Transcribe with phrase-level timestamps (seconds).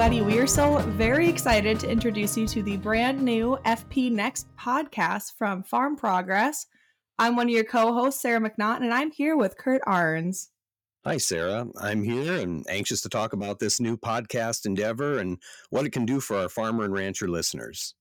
[0.00, 0.22] everybody.
[0.22, 5.32] We are so very excited to introduce you to the brand new FP Next podcast
[5.36, 6.66] from Farm Progress.
[7.18, 10.50] I'm one of your co hosts, Sarah McNaughton, and I'm here with Curt Arens.
[11.04, 11.66] Hi, Sarah.
[11.80, 15.36] I'm here and anxious to talk about this new podcast endeavor and
[15.70, 17.92] what it can do for our farmer and rancher listeners.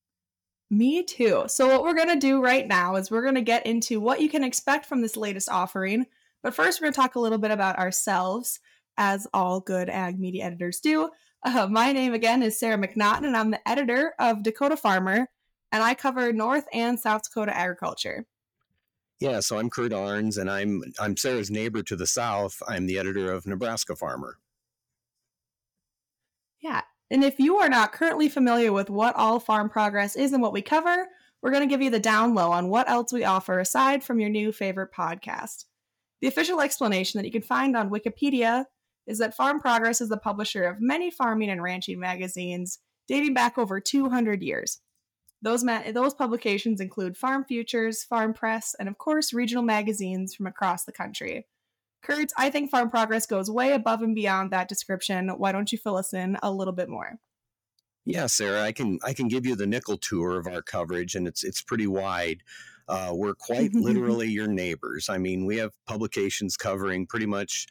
[0.70, 1.46] Me too.
[1.48, 4.22] So, what we're going to do right now is we're going to get into what
[4.22, 6.06] you can expect from this latest offering.
[6.44, 8.60] But first, we're going to talk a little bit about ourselves,
[8.98, 11.10] as all good ag media editors do.
[11.44, 15.28] Uh, my name again is Sarah McNaughton, and I'm the editor of Dakota Farmer,
[15.72, 18.26] and I cover North and South Dakota agriculture.
[19.20, 22.62] Yeah, so I'm Curt Arens, and I'm I'm Sarah's neighbor to the south.
[22.68, 24.38] I'm the editor of Nebraska Farmer.
[26.60, 30.42] Yeah, and if you are not currently familiar with what all Farm Progress is and
[30.42, 31.08] what we cover,
[31.42, 34.20] we're going to give you the down low on what else we offer aside from
[34.20, 35.66] your new favorite podcast.
[36.22, 38.66] The official explanation that you can find on Wikipedia
[39.08, 43.58] is that Farm Progress is the publisher of many farming and ranching magazines dating back
[43.58, 44.80] over 200 years.
[45.42, 50.48] Those, ma- those publications include Farm Futures, Farm Press, and of course, regional magazines from
[50.48, 51.46] across the country.
[52.04, 55.30] Curt, I think Farm Progress goes way above and beyond that description.
[55.30, 57.20] Why don't you fill us in a little bit more?
[58.06, 61.28] Yeah, Sarah, I can I can give you the nickel tour of our coverage, and
[61.28, 62.42] it's it's pretty wide.
[62.88, 65.10] Uh, we're quite literally your neighbors.
[65.10, 67.68] I mean, we have publications covering pretty much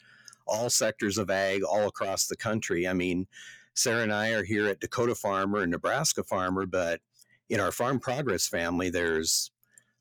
[0.46, 2.86] all sectors of ag all across the country.
[2.86, 3.26] I mean,
[3.74, 7.00] Sarah and I are here at Dakota Farmer and Nebraska Farmer, but
[7.48, 9.50] in our Farm Progress family, there's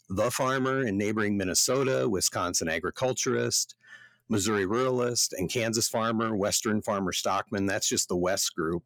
[0.09, 3.75] the farmer in neighboring Minnesota, Wisconsin agriculturist,
[4.29, 7.65] Missouri ruralist, and Kansas farmer, Western farmer stockman.
[7.65, 8.83] That's just the West group.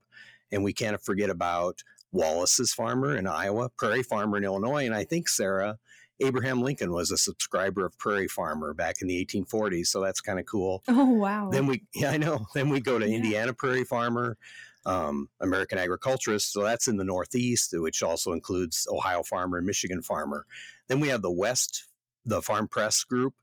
[0.51, 4.85] And we can't forget about Wallace's farmer in Iowa, Prairie farmer in Illinois.
[4.85, 5.77] And I think, Sarah,
[6.22, 10.39] Abraham Lincoln was a subscriber of Prairie Farmer back in the 1840s, so that's kind
[10.39, 10.84] of cool.
[10.88, 11.50] Oh wow!
[11.50, 12.45] Then we, yeah, I know.
[12.53, 13.16] Then we go to yeah.
[13.16, 14.38] Indiana Prairie Farmer,
[14.86, 20.02] um, American Agriculturist, so that's in the Northeast, which also includes Ohio Farmer and Michigan
[20.02, 20.46] Farmer.
[20.88, 21.85] Then we have the West,
[22.25, 23.34] the Farm Press Group,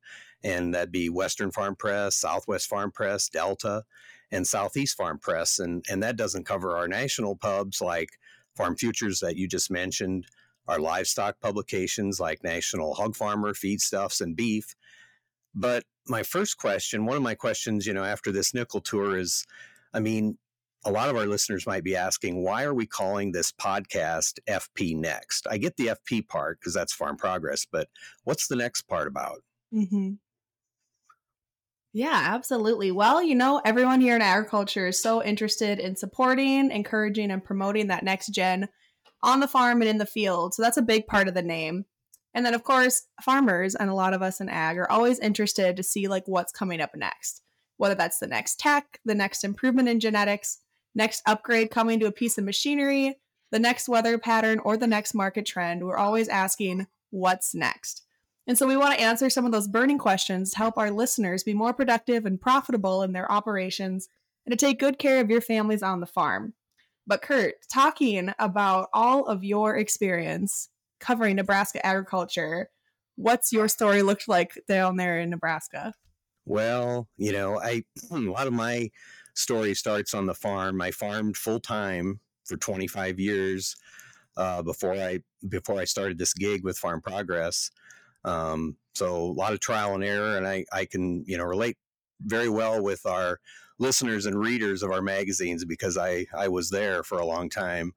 [0.45, 3.85] and that'd be Western Farm Press, Southwest Farm Press, Delta,
[4.31, 8.11] and Southeast Farm Press, and and that doesn't cover our national pubs like
[8.57, 10.27] Farm Futures that you just mentioned
[10.69, 14.75] our livestock publications like National Hog Farmer, Feedstuffs, and Beef.
[15.55, 19.47] But my first question, one of my questions, you know, after this nickel tour is
[19.95, 20.37] I mean,
[20.85, 24.97] a lot of our listeners might be asking, why are we calling this podcast FP
[24.97, 25.47] Next?
[25.51, 27.89] I get the FP part because that's farm progress, but
[28.25, 29.43] what's the next part about?
[29.75, 30.13] Mm-hmm.
[31.93, 32.93] Yeah, absolutely.
[32.93, 37.87] Well, you know, everyone here in agriculture is so interested in supporting, encouraging, and promoting
[37.87, 38.69] that next gen
[39.23, 40.55] on the farm and in the field.
[40.55, 41.85] So that's a big part of the name.
[42.35, 45.77] And then of course, farmers and a lot of us in ag are always interested
[45.77, 47.43] to see like what's coming up next.
[47.79, 50.59] Whether that's the next tech, the next improvement in genetics,
[50.95, 53.19] next upgrade coming to a piece of machinery,
[53.53, 58.03] the next weather pattern, or the next market trend, we're always asking what's next.
[58.47, 61.43] And so we want to answer some of those burning questions to help our listeners
[61.43, 64.09] be more productive and profitable in their operations
[64.45, 66.55] and to take good care of your families on the farm.
[67.07, 70.69] But Curt, talking about all of your experience
[70.99, 72.69] covering Nebraska agriculture,
[73.17, 75.95] what's your story looked like down there in Nebraska?
[76.45, 78.91] Well, you know, I a lot of my
[79.35, 80.81] story starts on the farm.
[80.81, 83.77] I farmed full time for 25 years
[84.37, 87.71] uh, before I before I started this gig with Farm Progress.
[88.25, 91.77] Um, so a lot of trial and error, and I I can you know relate
[92.21, 93.39] very well with our
[93.79, 97.93] listeners and readers of our magazines because I, I was there for a long time.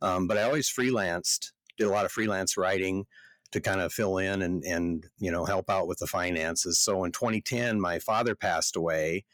[0.00, 3.06] Um, but I always freelanced, did a lot of freelance writing
[3.52, 6.78] to kind of fill in and, and, you know, help out with the finances.
[6.78, 9.24] So in 2010, my father passed away.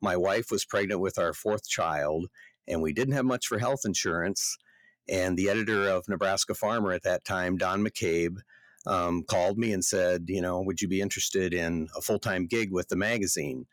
[0.00, 2.26] My wife was pregnant with our fourth child,
[2.66, 4.58] and we didn't have much for health insurance.
[5.08, 8.38] And the editor of Nebraska Farmer at that time, Don McCabe,
[8.86, 12.46] um, called me and said, you know, would you be interested in a full time
[12.46, 13.66] gig with the magazine?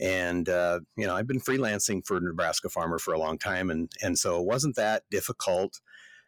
[0.00, 3.90] And uh, you know, I've been freelancing for Nebraska Farmer for a long time, and
[4.02, 5.80] and so it wasn't that difficult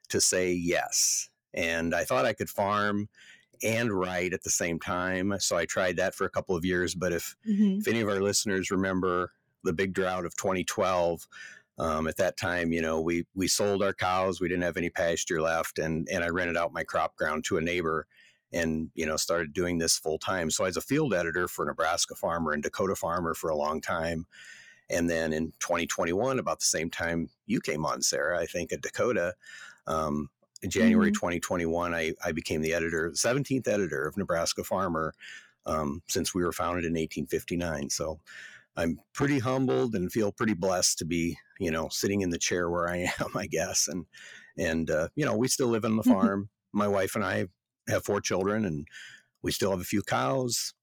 [0.09, 1.29] to say yes.
[1.55, 3.09] And I thought I could farm
[3.63, 6.95] and write at the same time, so I tried that for a couple of years.
[6.95, 7.81] But if mm-hmm.
[7.81, 9.33] if any of our listeners remember
[9.65, 11.27] the big drought of 2012.
[11.79, 14.39] Um, at that time, you know, we we sold our cows.
[14.39, 17.57] We didn't have any pasture left, and and I rented out my crop ground to
[17.57, 18.07] a neighbor
[18.53, 20.51] and you know started doing this full time.
[20.51, 23.81] So I was a field editor for Nebraska Farmer and Dakota Farmer for a long
[23.81, 24.27] time.
[24.89, 28.83] And then in 2021, about the same time you came on, Sarah, I think at
[28.83, 29.35] Dakota,
[29.87, 30.31] um,
[30.63, 31.27] in January mm-hmm.
[31.27, 35.15] 2021, I, I became the editor, 17th editor of Nebraska Farmer
[35.65, 37.91] um, since we were founded in 1859.
[37.91, 38.21] So
[38.77, 42.69] I'm pretty humbled and feel pretty blessed to be, you know, sitting in the chair
[42.69, 43.89] where I am, I guess.
[43.89, 44.07] And,
[44.59, 46.49] and, uh, you know, we still live on the farm.
[46.73, 47.47] My wife and I
[47.89, 48.87] have four children and
[49.43, 50.75] we still have a few cows,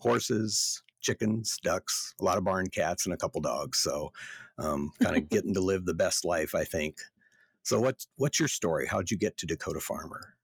[0.00, 3.78] horses, chickens, ducks, a lot of barn cats, and a couple dogs.
[3.78, 4.12] So,
[4.58, 6.98] um, kind of getting to live the best life, I think.
[7.62, 8.86] So, what's what's your story?
[8.86, 10.34] How'd you get to Dakota Farmer?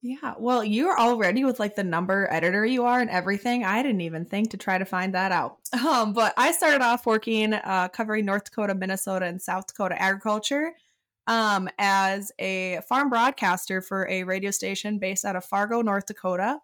[0.00, 3.64] Yeah, well, you're already with like the number editor you are and everything.
[3.64, 5.58] I didn't even think to try to find that out.
[5.88, 10.74] Um, but I started off working uh, covering North Dakota, Minnesota, and South Dakota agriculture
[11.28, 16.58] um, as a farm broadcaster for a radio station based out of Fargo, North Dakota.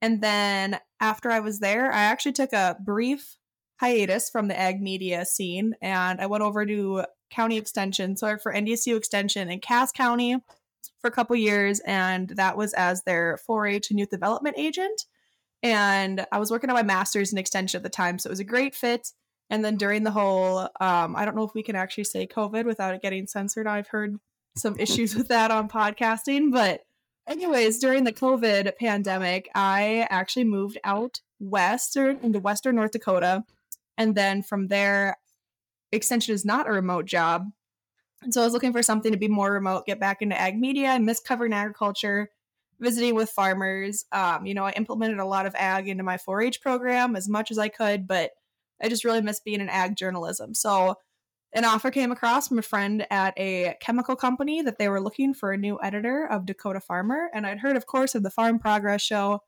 [0.00, 3.36] And then after I was there, I actually took a brief
[3.80, 8.16] hiatus from the ag media scene and I went over to county extension.
[8.16, 10.36] So for NDSU Extension in Cass County
[11.00, 15.06] for a couple years, and that was as their 4 H and youth development agent.
[15.62, 18.18] And I was working on my master's in extension at the time.
[18.18, 19.08] So it was a great fit.
[19.54, 22.64] And then during the whole, um, I don't know if we can actually say COVID
[22.64, 23.68] without it getting censored.
[23.68, 24.16] I've heard
[24.56, 26.50] some issues with that on podcasting.
[26.50, 26.80] But,
[27.28, 33.44] anyways, during the COVID pandemic, I actually moved out west into Western North Dakota.
[33.96, 35.18] And then from there,
[35.92, 37.48] extension is not a remote job.
[38.22, 40.58] And so I was looking for something to be more remote, get back into ag
[40.58, 40.88] media.
[40.88, 42.28] I miss covering agriculture,
[42.80, 44.04] visiting with farmers.
[44.10, 47.28] Um, you know, I implemented a lot of ag into my 4 H program as
[47.28, 48.32] much as I could, but
[48.82, 50.54] I just really miss being in ag journalism.
[50.54, 50.96] So
[51.54, 55.32] an offer came across from a friend at a chemical company that they were looking
[55.34, 57.30] for a new editor of Dakota Farmer.
[57.32, 59.40] And I'd heard, of course, of the Farm Progress Show.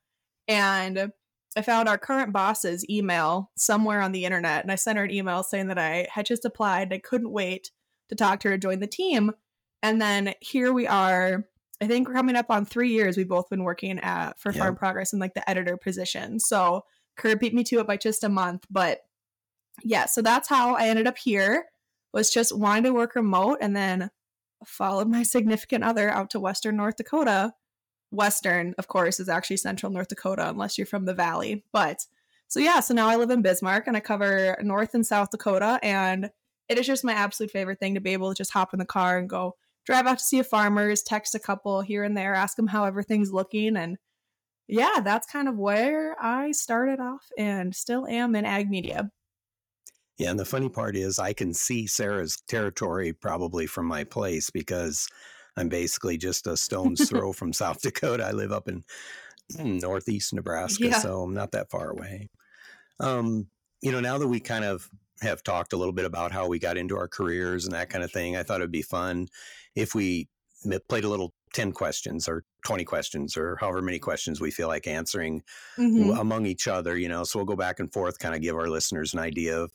[0.47, 1.11] And
[1.57, 4.63] I found our current boss's email somewhere on the internet.
[4.63, 6.93] And I sent her an email saying that I had just applied.
[6.93, 7.73] I couldn't wait
[8.09, 9.33] to talk to her to join the team.
[9.83, 11.45] And then here we are.
[11.81, 14.63] I think we're coming up on three years we've both been working at for yep.
[14.63, 16.39] Farm Progress in like the editor position.
[16.39, 16.83] So
[17.17, 19.01] Curt beat me to it by just a month, but
[19.83, 21.67] yeah, so that's how I ended up here.
[22.13, 24.11] Was just wanting to work remote and then
[24.65, 27.53] followed my significant other out to Western North Dakota.
[28.11, 31.65] Western, of course, is actually Central North Dakota unless you're from the Valley.
[31.73, 32.07] But
[32.49, 35.79] so yeah, so now I live in Bismarck and I cover North and South Dakota
[35.83, 36.31] and
[36.69, 38.85] it is just my absolute favorite thing to be able to just hop in the
[38.85, 42.35] car and go drive out to see a farmers, text a couple here and there,
[42.35, 43.99] ask them how everything's looking and
[44.69, 49.11] yeah, that's kind of where I started off and still am in ag media.
[50.19, 54.49] Yeah, and the funny part is I can see Sarah's territory probably from my place
[54.51, 55.09] because
[55.57, 58.25] I'm basically just a stone's throw from South Dakota.
[58.25, 58.83] I live up in
[59.81, 60.99] northeast Nebraska, yeah.
[60.99, 62.31] so I'm not that far away.
[62.99, 63.49] Um,
[63.83, 64.89] you know, now that we kind of
[65.21, 68.03] have talked a little bit about how we got into our careers and that kind
[68.03, 69.29] of thing, I thought it'd be fun
[69.75, 70.29] if we
[70.89, 74.87] played a little 10 questions or 20 questions or however many questions we feel like
[74.87, 75.43] answering
[75.79, 76.19] mm-hmm.
[76.19, 77.25] among each other, you know.
[77.25, 79.73] So we'll go back and forth, kind of give our listeners an idea of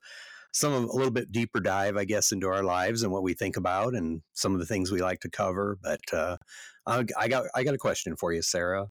[0.51, 3.33] some of a little bit deeper dive, I guess, into our lives and what we
[3.33, 5.77] think about and some of the things we like to cover.
[5.81, 6.37] But uh,
[6.85, 8.87] I got I got a question for you, Sarah.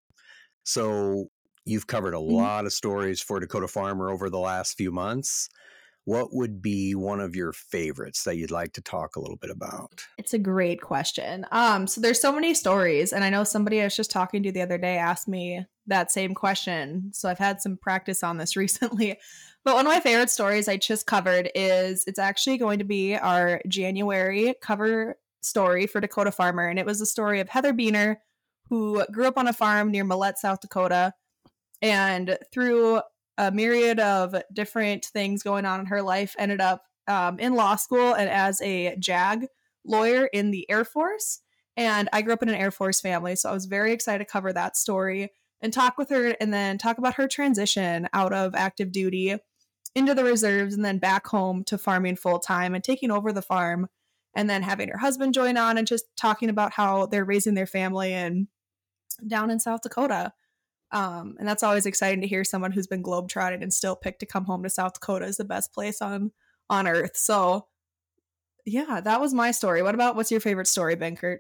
[0.65, 1.27] So
[1.65, 2.35] you've covered a mm-hmm.
[2.35, 5.49] lot of stories for Dakota Farmer over the last few months.
[6.05, 9.51] What would be one of your favorites that you'd like to talk a little bit
[9.51, 10.07] about?
[10.17, 11.47] It's a great question.
[11.53, 14.51] Um, so there's so many stories, and I know somebody I was just talking to
[14.51, 17.11] the other day asked me that same question.
[17.13, 19.19] So I've had some practice on this recently.
[19.65, 23.15] But one of my favorite stories I just covered is it's actually going to be
[23.15, 26.67] our January cover story for Dakota Farmer.
[26.69, 28.17] And it was the story of Heather Beener,
[28.71, 31.13] who grew up on a farm near Mellette, South Dakota.
[31.83, 33.01] And through
[33.37, 37.77] a myriad of different things going on in her life, ended up um, in law
[37.77, 39.47] school and as a JAG
[39.85, 41.41] lawyer in the Air Force.
[41.77, 44.31] And I grew up in an Air Force family, so I was very excited to
[44.31, 45.31] cover that story
[45.63, 49.37] and talk with her and then talk about her transition out of active duty
[49.95, 53.43] into the reserves and then back home to farming full time and taking over the
[53.43, 53.89] farm
[54.35, 57.67] and then having her husband join on and just talking about how they're raising their
[57.67, 58.47] family and
[59.27, 60.33] down in South Dakota.
[60.93, 64.27] Um, and that's always exciting to hear someone who's been globetrotted and still picked to
[64.27, 66.33] come home to South Dakota is the best place on
[66.69, 67.17] on earth.
[67.17, 67.67] So
[68.65, 69.83] yeah, that was my story.
[69.83, 71.39] What about what's your favorite story, Benkert?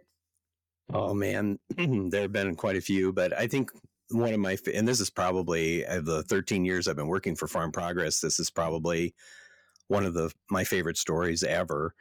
[0.93, 3.71] Oh man, there have been quite a few, but I think
[4.11, 7.47] one of my and this is probably of the 13 years I've been working for
[7.47, 8.21] Farm Progress.
[8.21, 9.15] This is probably
[9.89, 11.95] one of the my favorite stories ever.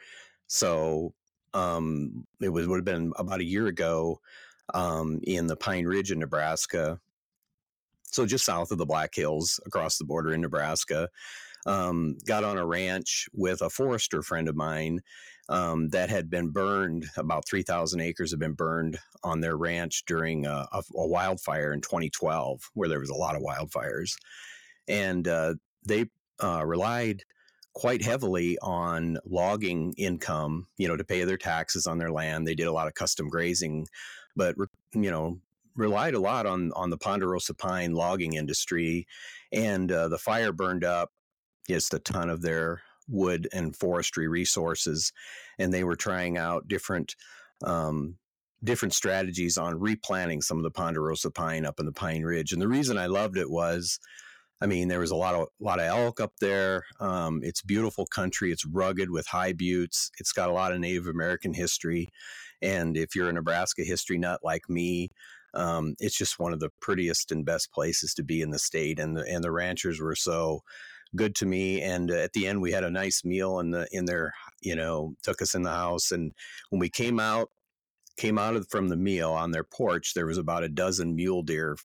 [0.48, 1.14] So
[1.54, 4.20] um, it was would have been about a year ago
[4.74, 7.00] um, in the Pine Ridge in Nebraska.
[8.12, 11.10] So just south of the Black Hills, across the border in Nebraska.
[11.66, 15.02] Um, got on a ranch with a forester friend of mine
[15.50, 17.08] um, that had been burned.
[17.18, 21.82] About 3,000 acres had been burned on their ranch during a, a, a, wildfire in
[21.82, 24.14] 2012, where there was a lot of wildfires.
[24.88, 26.06] And uh, they
[26.42, 27.24] uh, relied
[27.74, 32.48] quite heavily on logging income, you know, to pay their taxes on their land.
[32.48, 33.88] They did a lot of custom grazing,
[34.36, 34.56] but
[34.94, 35.40] you know,
[35.76, 39.08] relied a lot on on the ponderosa pine logging industry,
[39.52, 41.12] and uh, the fire burned up
[41.68, 45.12] just a ton of their wood and forestry resources,
[45.58, 47.16] and they were trying out different
[47.64, 48.16] um,
[48.64, 52.52] different strategies on replanting some of the ponderosa pine up in the Pine Ridge.
[52.52, 54.00] And the reason I loved it was
[54.62, 56.84] I mean, there was a lot of a lot of elk up there.
[57.00, 58.52] Um, it's beautiful country.
[58.52, 60.12] It's rugged with high buttes.
[60.20, 62.10] It's got a lot of Native American history,
[62.62, 65.10] and if you're a Nebraska history nut like me,
[65.54, 69.00] um, it's just one of the prettiest and best places to be in the state.
[69.00, 70.64] And the and the ranchers were so
[71.16, 71.82] good to me.
[71.82, 74.76] And uh, at the end, we had a nice meal in the in their you
[74.76, 76.12] know took us in the house.
[76.12, 76.32] And
[76.70, 77.50] when we came out
[78.18, 81.42] came out of, from the meal on their porch, there was about a dozen mule
[81.42, 81.78] deer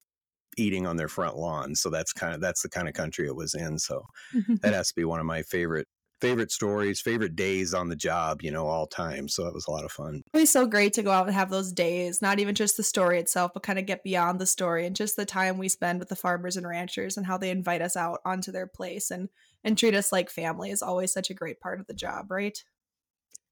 [0.57, 1.75] eating on their front lawn.
[1.75, 3.79] So that's kind of that's the kind of country it was in.
[3.79, 4.05] So
[4.61, 5.87] that has to be one of my favorite
[6.25, 9.27] favorite stories, favorite days on the job, you know, all time.
[9.27, 10.23] So it was a lot of fun.
[10.33, 12.83] It was so great to go out and have those days, not even just the
[12.83, 15.99] story itself, but kind of get beyond the story and just the time we spend
[15.99, 19.29] with the farmers and ranchers and how they invite us out onto their place and
[19.63, 22.63] and treat us like family is always such a great part of the job, right?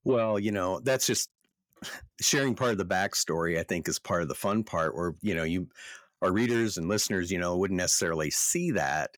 [0.04, 1.28] Well, you know, that's just
[2.20, 5.34] sharing part of the backstory, I think, is part of the fun part where, you
[5.34, 5.68] know, you
[6.22, 9.10] our readers and listeners, you know, wouldn't necessarily see that.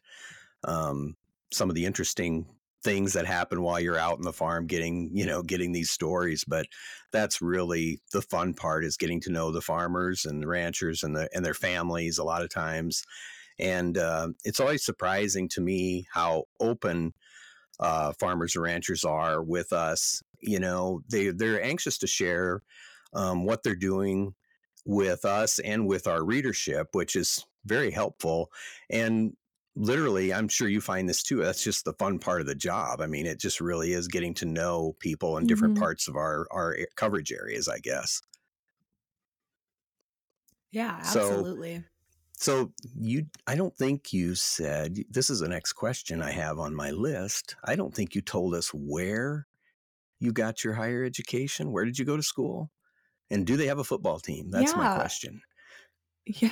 [0.64, 1.16] Um,
[1.52, 2.46] some of the interesting
[2.86, 6.44] things that happen while you're out in the farm getting, you know, getting these stories.
[6.44, 6.66] But
[7.10, 11.16] that's really the fun part is getting to know the farmers and the ranchers and
[11.16, 13.04] the and their families a lot of times.
[13.58, 17.12] And uh, it's always surprising to me how open
[17.80, 20.22] uh, farmers and ranchers are with us.
[20.40, 22.62] You know, they they're anxious to share
[23.12, 24.34] um, what they're doing
[24.84, 28.52] with us and with our readership, which is very helpful.
[28.88, 29.36] And
[29.76, 31.37] literally, I'm sure you find this too.
[31.37, 33.00] That's just the fun part of the job.
[33.00, 35.83] I mean, it just really is getting to know people in different mm-hmm.
[35.83, 38.23] parts of our our coverage areas, I guess.
[40.73, 41.85] Yeah, absolutely.
[42.33, 46.59] So, so you I don't think you said this is the next question I have
[46.59, 47.54] on my list.
[47.64, 49.47] I don't think you told us where
[50.18, 51.71] you got your higher education.
[51.71, 52.71] Where did you go to school?
[53.30, 54.50] And do they have a football team?
[54.50, 54.78] That's yeah.
[54.78, 55.42] my question.
[56.26, 56.50] Yeah.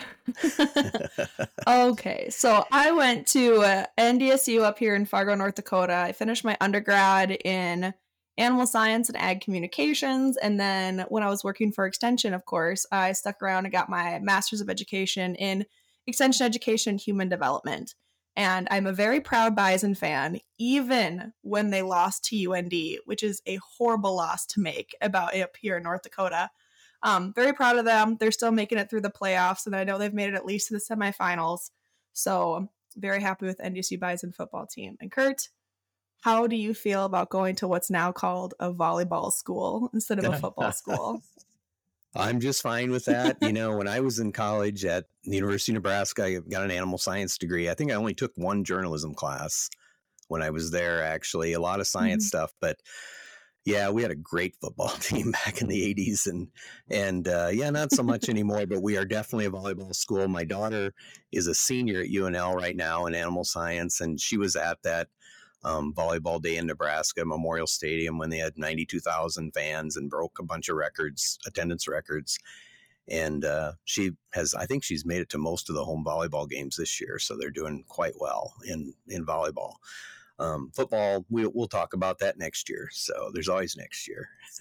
[1.67, 2.29] okay.
[2.31, 5.97] So I went to uh, NDSU up here in Fargo, North Dakota.
[5.97, 7.93] I finished my undergrad in
[8.39, 10.37] animal science and ag communications.
[10.37, 13.89] And then when I was working for Extension, of course, I stuck around and got
[13.89, 15.67] my master's of education in
[16.07, 17.95] Extension Education and Human Development.
[18.37, 23.41] And I'm a very proud Bison fan, even when they lost to UND, which is
[23.47, 26.51] a horrible loss to make about up here in North Dakota.
[27.05, 28.17] Um, very proud of them.
[28.19, 30.69] They're still making it through the playoffs, and I know they've made it at least
[30.69, 31.71] to the semifinals.
[32.15, 34.97] So very happy with NDSU Bison football team.
[35.01, 35.49] And Curt,
[36.23, 40.33] how do you feel about going to what's now called a volleyball school instead of
[40.33, 41.21] a football school?
[42.17, 43.37] I'm just fine with that.
[43.43, 46.71] you know, when I was in college at the University of Nebraska, I got an
[46.71, 47.69] animal science degree.
[47.69, 49.69] I think I only took one journalism class
[50.29, 52.39] when I was there, actually, a lot of science mm-hmm.
[52.39, 52.55] stuff.
[52.61, 52.79] But
[53.65, 56.49] yeah, we had a great football team back in the 80s and
[56.91, 60.29] and uh, yeah, not so much anymore, but we are definitely a volleyball school.
[60.29, 60.93] My daughter
[61.33, 65.09] is a senior at UNL right now in animal science and she was at that
[65.65, 70.45] um, volleyball day in Nebraska Memorial Stadium when they had 92,000 fans and broke a
[70.45, 72.39] bunch of records, attendance records.
[73.09, 76.49] And uh, she has, I think she's made it to most of the home volleyball
[76.49, 77.19] games this year.
[77.19, 79.75] So they're doing quite well in, in volleyball.
[80.39, 82.89] Um, football, we'll, we'll talk about that next year.
[82.93, 84.29] So there's always next year.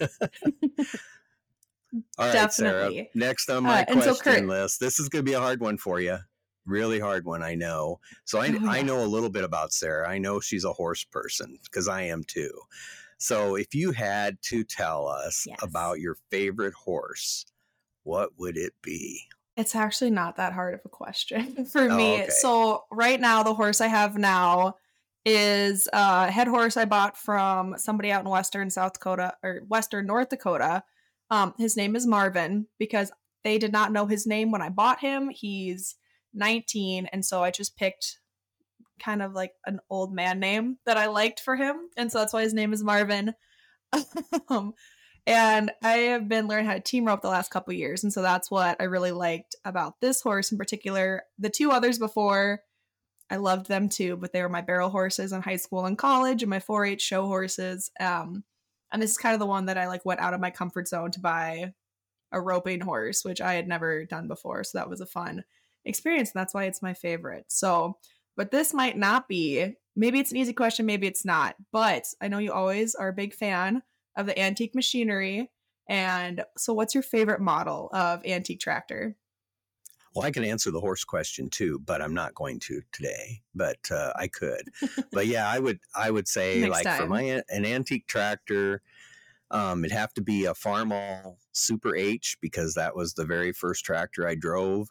[2.18, 2.96] All right, Definitely.
[2.96, 3.06] Sarah.
[3.14, 4.80] Next on uh, my uh, question so Curt, list.
[4.80, 6.18] This is going to be a hard one for you.
[6.66, 8.00] Really hard one, I know.
[8.24, 8.70] So I, oh, yeah.
[8.70, 10.08] I know a little bit about Sarah.
[10.08, 12.50] I know she's a horse person because I am too.
[13.18, 15.58] So if you had to tell us yes.
[15.62, 17.46] about your favorite horse,
[18.02, 19.20] what would it be?
[19.56, 22.22] It's actually not that hard of a question for oh, me.
[22.22, 22.30] Okay.
[22.30, 24.76] So right now, the horse I have now
[25.24, 30.06] is a head horse I bought from somebody out in Western South Dakota or Western
[30.06, 30.84] North Dakota.
[31.30, 33.10] Um, his name is Marvin because
[33.42, 35.30] they did not know his name when I bought him.
[35.30, 35.96] He's
[36.34, 38.18] 19, and so I just picked
[39.00, 42.32] kind of like an old man name that I liked for him, and so that's
[42.32, 43.34] why his name is Marvin.
[44.48, 44.74] um,
[45.26, 48.20] and I have been learning how to team rope the last couple years, and so
[48.20, 51.22] that's what I really liked about this horse in particular.
[51.38, 52.60] The two others before
[53.30, 56.42] I loved them too, but they were my barrel horses in high school and college
[56.42, 57.90] and my 4-H show horses.
[57.98, 58.44] Um,
[58.92, 60.88] and this is kind of the one that I like went out of my comfort
[60.88, 61.72] zone to buy
[62.32, 64.62] a roping horse, which I had never done before.
[64.64, 65.44] So that was a fun
[65.84, 66.32] experience.
[66.32, 67.46] And that's why it's my favorite.
[67.48, 67.98] So,
[68.36, 71.56] but this might not be maybe it's an easy question, maybe it's not.
[71.72, 73.82] But I know you always are a big fan
[74.16, 75.50] of the antique machinery.
[75.88, 79.16] And so, what's your favorite model of antique tractor?
[80.14, 83.42] Well, I can answer the horse question too, but I'm not going to today.
[83.54, 84.68] But uh, I could.
[85.12, 85.80] but yeah, I would.
[85.94, 88.82] I would say Next like for my an antique tractor,
[89.50, 93.84] um, it'd have to be a Farmall Super H because that was the very first
[93.84, 94.88] tractor I drove.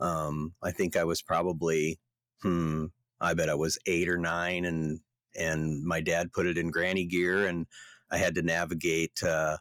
[0.00, 1.98] Um, I think I was probably,
[2.42, 2.86] hmm,
[3.20, 5.00] I bet I was eight or nine, and
[5.34, 7.66] and my dad put it in granny gear, and
[8.10, 9.58] I had to navigate uh,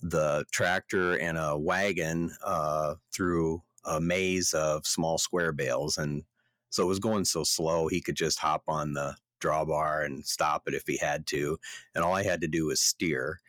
[0.00, 6.24] the tractor and a wagon uh, through a maze of small square bales, and
[6.70, 10.62] so it was going so slow he could just hop on the drawbar and stop
[10.66, 11.58] it if he had to,
[11.94, 13.40] and all I had to do was steer,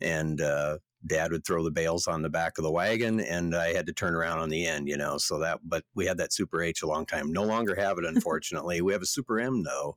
[0.00, 3.72] and uh, dad would throw the bales on the back of the wagon and I
[3.72, 5.18] had to turn around on the end, you know.
[5.18, 7.32] So that, but we had that Super H a long time.
[7.32, 8.80] No longer have it, unfortunately.
[8.82, 9.96] we have a Super M though,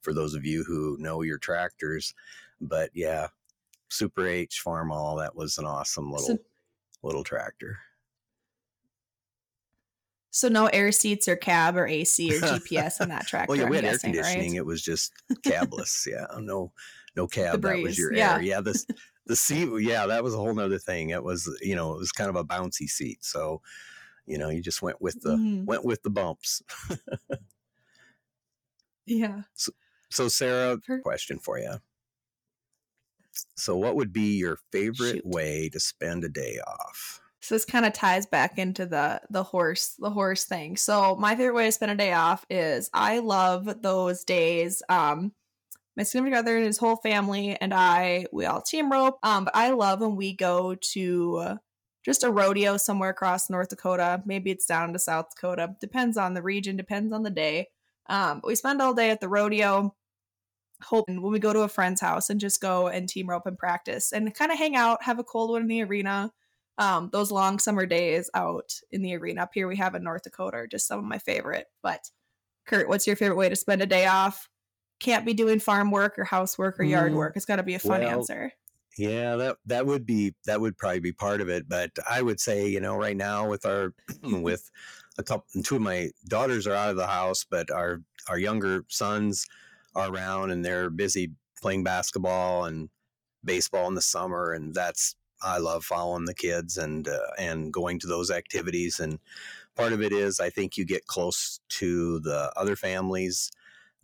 [0.00, 2.14] for those of you who know your tractors.
[2.60, 3.28] But yeah,
[3.90, 6.38] Super H Farmall, that was an awesome little So,
[7.02, 7.78] little tractor.
[10.36, 13.48] So no air seats or cab or AC or GPS in that tractor.
[13.48, 14.50] Well, yeah, I'm we had air guessing, conditioning.
[14.52, 14.58] right?
[14.58, 15.12] It was just
[15.46, 16.06] cabless.
[16.06, 16.72] yeah, no,
[17.16, 17.62] no cab.
[17.62, 18.34] that was your yeah.
[18.34, 18.42] air.
[18.42, 18.86] Yeah, this
[19.26, 19.68] the seat.
[19.80, 21.08] Yeah, that was a whole nother thing.
[21.10, 23.24] It was, you know, it was kind of a bouncy seat.
[23.24, 23.62] So,
[24.26, 25.64] you know, you just went with the Mhm.
[25.64, 26.62] went with the bumps.
[29.06, 29.42] Yeah.
[30.10, 31.74] So, Sarah, Per- question for you.
[33.54, 35.26] So, what would be your favorite Shoot.
[35.26, 37.20] way to spend a day off?
[37.46, 40.76] So this kind of ties back into the the horse the horse thing.
[40.76, 44.82] So my favorite way to spend a day off is I love those days.
[44.88, 45.30] Um,
[45.96, 49.18] my significant other and his whole family and I we all team rope.
[49.22, 51.58] Um, but I love when we go to
[52.04, 54.24] just a rodeo somewhere across North Dakota.
[54.26, 55.76] Maybe it's down to South Dakota.
[55.80, 56.76] Depends on the region.
[56.76, 57.68] Depends on the day.
[58.08, 59.94] Um, but we spend all day at the rodeo.
[60.82, 63.56] Hoping when we go to a friend's house and just go and team rope and
[63.56, 66.32] practice and kind of hang out, have a cold one in the arena
[66.78, 70.22] um, those long summer days out in the arena up here we have in North
[70.22, 71.66] Dakota are just some of my favorite.
[71.82, 72.10] But
[72.66, 74.48] Curt, what's your favorite way to spend a day off?
[75.00, 77.36] Can't be doing farm work or housework or yard Mm, work.
[77.36, 78.52] It's got to be a fun well, answer.
[78.98, 81.68] Yeah, that that would be that would probably be part of it.
[81.68, 84.70] But I would say, you know, right now with our with
[85.18, 88.84] a couple two of my daughters are out of the house, but our our younger
[88.88, 89.46] sons
[89.94, 92.88] are around and they're busy playing basketball and
[93.44, 97.98] baseball in the summer, and that's I love following the kids and uh, and going
[98.00, 99.00] to those activities.
[99.00, 99.18] And
[99.76, 103.50] part of it is I think you get close to the other families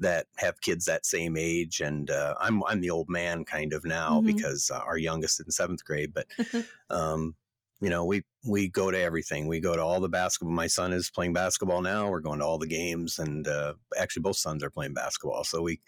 [0.01, 3.85] that have kids that same age and uh, I'm I'm the old man kind of
[3.85, 4.27] now Mhm.
[4.27, 6.27] because uh, our youngest is in seventh grade but
[6.91, 7.37] um,
[7.81, 10.93] you know we we go to everything we go to all the basketball my son
[10.93, 14.63] is playing basketball now we're going to all the games and uh, actually both sons
[14.63, 15.81] are playing basketball so we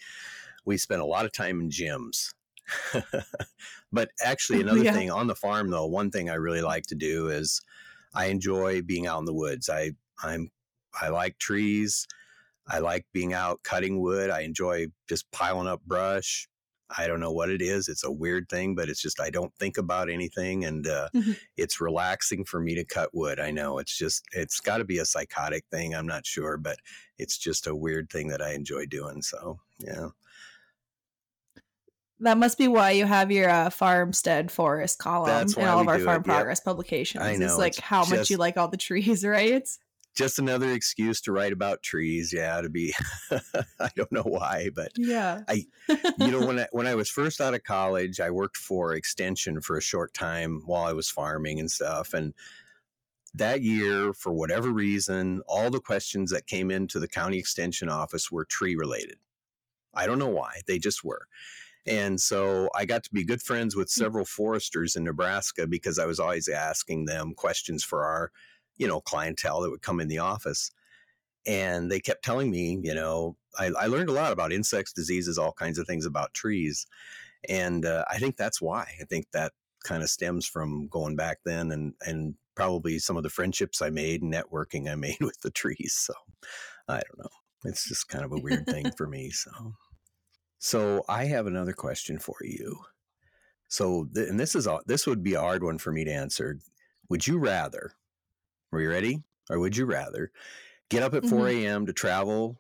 [0.65, 2.33] we spend a lot of time in gyms
[3.93, 4.93] but actually another Yeah.
[4.93, 7.61] thing on the farm though one thing I really like to do is
[8.15, 10.51] I enjoy being out in the woods I I'm
[11.01, 12.07] I like trees
[12.69, 14.31] I like being out cutting wood.
[14.31, 16.49] I enjoy just piling up brush.
[16.97, 17.89] I don't know what it is.
[17.89, 21.35] It's a weird thing, but it's just I don't think about anything, and uh, Mhm.
[21.57, 23.41] it's relaxing for me to cut wood.
[23.41, 25.95] I know it's just it's got to be a psychotic thing.
[25.95, 26.79] I'm not sure, but
[27.19, 29.23] it's just a weird thing that I enjoy doing.
[29.23, 30.11] So yeah,
[32.21, 35.99] That must be why you have your uh, farmstead forest column in all of our
[35.99, 36.37] farm it, yep.
[36.37, 37.23] progress publications.
[37.23, 39.69] I It's like it's how much you like all the trees, right?
[40.15, 42.33] just another excuse to write about trees.
[42.33, 42.95] Yeah, to be
[43.81, 45.43] I don't know why, but Yeah.
[45.49, 45.67] I-
[46.19, 49.61] you know when I, when I was first out of college i worked for extension
[49.61, 52.33] for a short time while i was farming and stuff and
[53.35, 58.31] that year for whatever reason all the questions that came into the county extension office
[58.31, 59.17] were tree related
[59.93, 61.27] i don't know why they just were
[61.87, 66.07] and so i got to be good friends with several foresters in nebraska because i
[66.07, 68.31] was always asking them questions for our
[68.77, 70.71] you know clientele that would come in the office.
[71.47, 75.39] And they kept telling me you know I, I learned a lot about insects diseases
[75.39, 76.87] all kinds of things about trees.
[77.49, 78.87] And uh, i think that's why.
[79.01, 79.53] I think that
[79.85, 83.91] kind of stems from going back then and and probably some of the friendships i
[83.91, 85.95] made and networking i made with the trees.
[85.95, 86.15] So
[86.89, 87.31] i don't know.
[87.67, 89.51] It's just kind of a weird thing for me so
[90.65, 92.79] so i have another question for you.
[93.69, 96.11] So th- and this is a, this would be a hard one for me to
[96.11, 96.59] answer.
[97.11, 97.93] Would you rather
[98.73, 99.23] are you ready?
[99.51, 100.33] Or would you rather
[100.89, 101.67] get up at 4 mm-hmm.
[101.67, 102.57] a.m to travel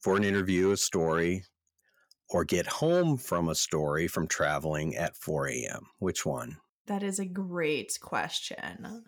[0.00, 1.44] for an interview a story
[2.28, 6.58] or get home from a story from traveling at 4 a.m which one?
[6.86, 9.04] That is a great question.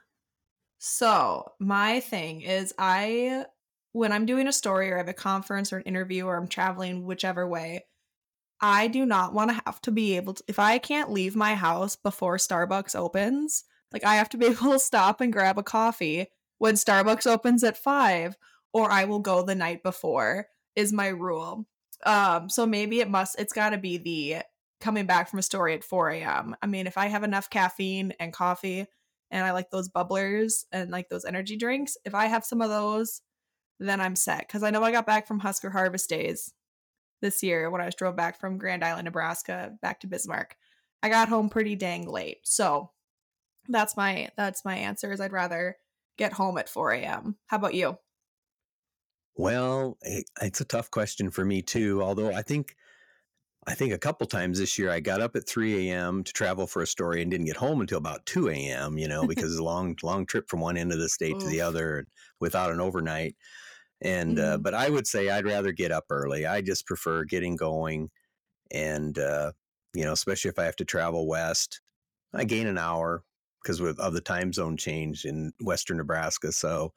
[0.78, 3.44] So, my thing is, I
[3.92, 6.48] when I'm doing a story or I have a conference or an interview or I'm
[6.48, 7.84] traveling whichever way,
[8.60, 11.54] I do not want to have to be able to if I can't leave my
[11.54, 15.62] house before Starbucks opens, like I have to be able to stop and grab a
[15.62, 18.36] coffee when Starbucks opens at 5
[18.72, 21.66] or I will go the night before is my rule.
[22.04, 24.42] Um so maybe it must it's got to be the
[24.80, 26.56] coming back from a story at 4 a.m.
[26.62, 28.86] I mean, if I have enough caffeine and coffee
[29.30, 32.68] and I like those bubblers and like those energy drinks, if I have some of
[32.68, 33.22] those,
[33.80, 34.46] then I'm set.
[34.46, 36.52] Because I know I got back from Husker Harvest Days
[37.24, 40.56] this year when I was drove back from Grand Island, Nebraska, back to Bismarck.
[41.02, 42.40] I got home pretty dang late.
[42.44, 42.90] So
[43.68, 45.76] that's my that's my answer is I'd rather
[46.18, 47.36] get home at 4 a.m.
[47.46, 47.98] How about you?
[49.36, 52.02] Well, it's a tough question for me too.
[52.02, 52.76] Although I think
[53.66, 56.22] I think a couple times this year I got up at 3 a.m.
[56.24, 59.26] to travel for a story and didn't get home until about 2 a.m., you know,
[59.26, 62.06] because it's a long, long trip from one end of the state to the other
[62.40, 63.34] without an overnight.
[64.04, 64.54] And, uh, Mhm.
[64.54, 66.46] uh, but I would say I'd rather get up early.
[66.46, 68.10] I just prefer getting going.
[68.72, 69.52] And, uh,
[69.94, 71.80] you know, especially if I have to travel west,
[72.34, 73.24] I gain an hour
[73.62, 76.52] because of the time zone change in Western Nebraska.
[76.52, 76.94] So,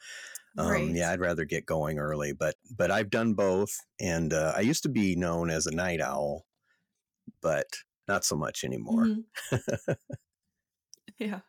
[0.58, 0.96] um, Right.
[0.96, 4.84] yeah, I'd rather get going early, but but I've done both, and uh, I used
[4.84, 6.46] to be known as a night owl,
[7.42, 7.68] but
[8.08, 9.10] not so much anymore.
[9.10, 9.26] Mhm.
[11.18, 11.42] Yeah.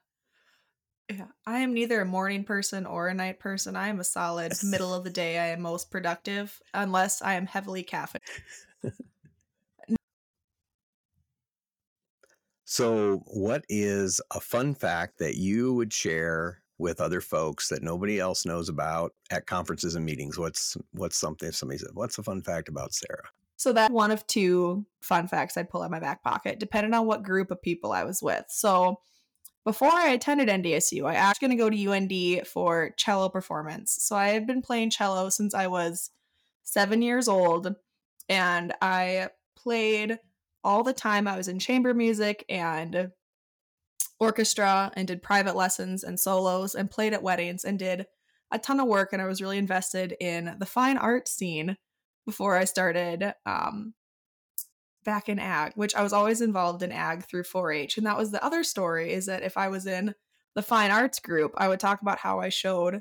[1.10, 1.26] Yeah.
[1.46, 3.76] I am neither a morning person or a night person.
[3.76, 5.38] I am a solid middle of the day.
[5.38, 8.20] I am most productive unless I am heavily caffeinated.
[12.70, 18.20] So, what is a fun fact that you would share with other folks that nobody
[18.20, 20.38] else knows about at conferences and meetings?
[20.38, 24.10] What's what's something if somebody said, "What's a fun fact about Sarah?" So that's one
[24.10, 27.50] of two fun facts I'd pull out of my back pocket, depending on what group
[27.50, 28.44] of people I was with.
[28.50, 29.00] So
[29.64, 33.98] before I attended NDSU, I was going to go to UND for cello performance.
[34.00, 36.10] So I have been playing cello since I was
[36.62, 37.74] seven years old,
[38.28, 40.18] and I played
[40.64, 41.28] all the time.
[41.28, 43.10] I was in chamber music and
[44.20, 48.06] orchestra and did private lessons and solos and played at weddings and did
[48.50, 49.12] a ton of work.
[49.12, 51.76] And I was really invested in the fine art scene
[52.26, 53.94] before I started um,
[55.08, 57.96] back in ag, which I was always involved in ag through 4-H.
[57.96, 60.14] And that was the other story is that if I was in
[60.54, 63.00] the fine arts group, I would talk about how I showed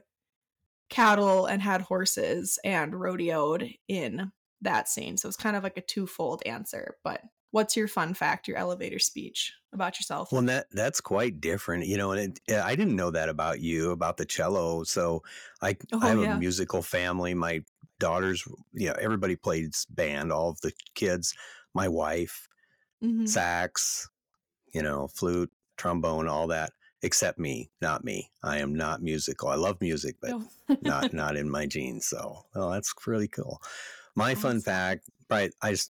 [0.90, 5.18] cattle and had horses and rodeoed in that scene.
[5.18, 6.96] So it's kind of like a twofold answer.
[7.04, 10.32] But what's your fun fact, your elevator speech about yourself?
[10.32, 12.12] Well, that that's quite different, you know.
[12.12, 14.86] And it, I didn't know that about you about the cello.
[14.86, 15.24] So
[15.62, 16.38] I Oh, I have yeah.
[16.38, 17.34] a musical family.
[17.34, 17.64] My
[18.00, 20.32] daughters, you know, everybody plays band.
[20.32, 21.34] All of the kids,
[21.82, 22.48] my wife,
[23.04, 23.28] Mhm.
[23.30, 24.10] sax,
[24.74, 26.72] you know, flute, trombone, all that,
[27.04, 27.70] except me.
[27.82, 28.32] Not me.
[28.44, 29.50] I am not musical.
[29.50, 30.50] I love music, but Oh.
[30.82, 32.08] not not in my genes.
[32.08, 33.62] So, well, that's really cool.
[34.16, 35.54] My fun fact, right?
[35.62, 35.92] I just,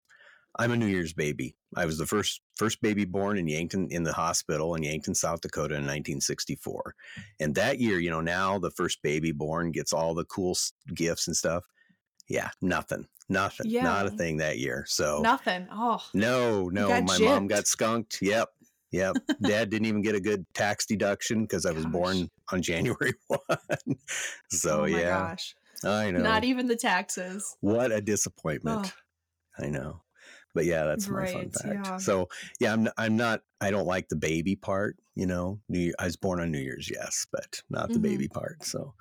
[0.60, 1.56] I'm a New Year's baby.
[1.76, 5.42] I was the first first baby born in Yankton in the hospital in Yankton, South
[5.42, 6.96] Dakota in 1964.
[7.40, 10.58] And that year, you know, now the first baby born gets all the cool
[10.94, 11.64] gifts and stuff.
[12.28, 14.86] Yeah, nothing, nothing, not a thing that year.
[14.88, 15.68] So Nothing.
[15.72, 18.20] Oh, no, no, my mom got skunked.
[18.22, 18.50] Yep.
[18.92, 19.18] Yep.
[19.42, 23.40] Dad didn't even get a good tax deduction because I was born on January 1.
[24.50, 25.56] so, oh my yeah, gosh.
[25.84, 26.22] I know.
[26.22, 27.56] Not even the taxes.
[27.62, 28.92] what a disappointment.
[29.60, 30.02] Oh, I know.
[30.56, 31.86] But yeah, that's my fun fact.
[31.86, 31.98] yeah.
[31.98, 32.28] So,
[32.60, 35.60] yeah, I'm, I'm not, I don't like the baby part, you know.
[35.70, 38.02] New Year, I was born on New Year's, yes, but not the Mhm.
[38.02, 38.64] baby part.
[38.66, 38.96] So,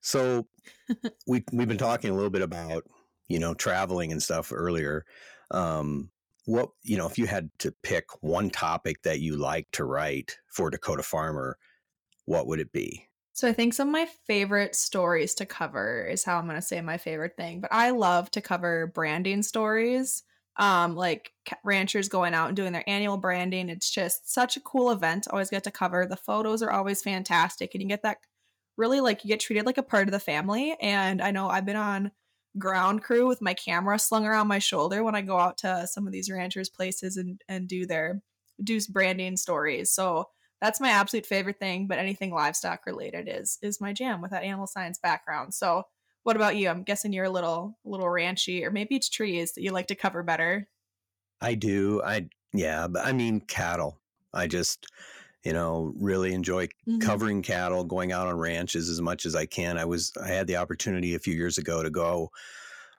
[0.00, 0.46] so
[1.26, 2.84] we, we've been talking a little bit about,
[3.28, 5.04] you know, traveling and stuff earlier.
[5.50, 6.10] Um,
[6.46, 10.38] what, you know, if you had to pick one topic that you like to write
[10.48, 11.58] for Dakota Farmer,
[12.24, 13.06] what would it be?
[13.32, 16.62] So I think some of my favorite stories to cover is how I'm going to
[16.62, 20.22] say my favorite thing, but I love to cover branding stories.
[20.56, 21.30] Um like
[21.64, 23.68] ranchers going out and doing their annual branding.
[23.68, 25.28] It's just such a cool event.
[25.30, 26.06] Always get to cover.
[26.06, 28.18] The photos are always fantastic and you get that
[28.76, 31.66] really like you get treated like a part of the family and I know I've
[31.66, 32.10] been on
[32.58, 36.06] ground crew with my camera slung around my shoulder when I go out to some
[36.06, 38.22] of these ranchers places and and do their
[38.62, 39.92] do branding stories.
[39.92, 40.26] So
[40.60, 44.42] that's my absolute favorite thing but anything livestock related is is my jam with that
[44.42, 45.84] animal science background so
[46.22, 49.62] what about you i'm guessing you're a little little ranchy or maybe it's trees that
[49.62, 50.68] you like to cover better
[51.40, 52.02] I do.
[52.04, 53.98] I, yeah, but I mean, cattle.
[54.32, 54.86] I just,
[55.44, 57.00] you know, really enjoy Mhm.
[57.00, 59.78] covering cattle, going out on ranches as much as I can.
[59.78, 62.30] I was I had the opportunity a few years ago to go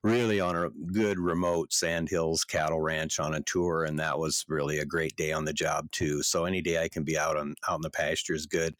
[0.03, 4.79] really on a good remote Sandhills cattle ranch on a tour, and that was really
[4.79, 6.23] a great day on the job too.
[6.23, 8.75] So any day I can be out on out in the pasture is good.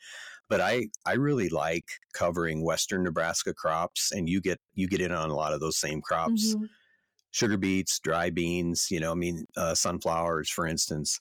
[0.50, 5.12] but I I really like covering western Nebraska crops, and you get you get in
[5.14, 6.56] on a lot of those same crops.
[6.56, 6.70] Mhm.
[7.32, 11.20] Sugar beets, dry beans, you know, I mean, uh, sunflowers, for instance,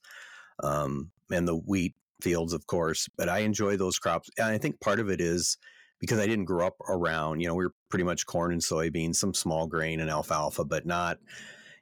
[0.62, 3.08] um, and the wheat fields, of course.
[3.16, 4.30] But I enjoy those crops.
[4.38, 5.58] And I think part of it is
[5.98, 9.16] because I didn't grow up around, you know, we were pretty much corn and soybeans,
[9.16, 11.18] some small grain and alfalfa, but not,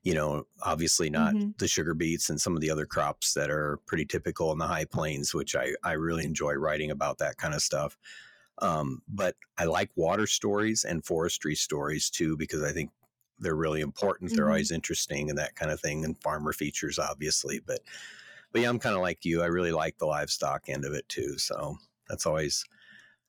[0.03, 1.55] you know, obviously not Mhm.
[1.59, 4.67] the sugar beets and some of the other crops that are pretty typical in the
[4.67, 7.99] high plains, which I, I really enjoy writing about that kind of stuff.
[8.61, 12.91] Um, but I like water stories and forestry stories too, because I think
[13.39, 14.33] they're really important.
[14.35, 14.51] They're Mhm.
[14.51, 17.61] always interesting and that kind of thing, and farmer features, obviously.
[17.61, 17.81] But,
[18.53, 19.43] but yeah, I'm kind of like you.
[19.43, 21.39] I really like the livestock end of it too.
[21.39, 21.77] So
[22.09, 22.65] that's always,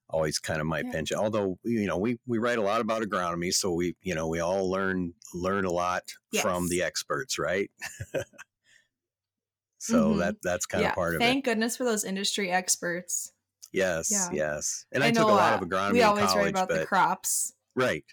[0.10, 0.92] always kind of my Yeah.
[0.92, 1.20] penchant.
[1.22, 4.40] Although you know, we we write a lot about agronomy, so we you know we
[4.40, 6.04] all learn learn a lot
[6.42, 7.70] from the experts, right?
[9.78, 10.20] so Mhm.
[10.20, 10.90] that that's kind yeah.
[10.90, 11.34] of part of Thank it.
[11.34, 13.34] Thank goodness for those industry experts.
[13.72, 14.30] Yes, Yeah.
[14.34, 14.86] yes.
[14.92, 16.50] And I, I, know took a lot uh, of agronomy we in always college, write
[16.50, 17.54] about the crops.
[17.76, 18.04] Right.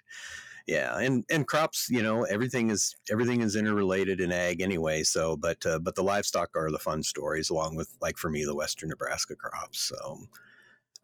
[0.66, 5.04] Yeah, and and crops, you know, everything is everything is interrelated in ag anyway.
[5.04, 8.44] So, but uh, but the livestock are the fun stories, along with like for me
[8.44, 9.78] the Western Nebraska crops.
[9.80, 10.28] So, all